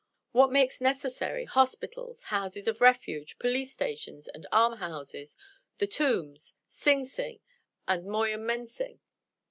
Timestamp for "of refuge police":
2.67-3.71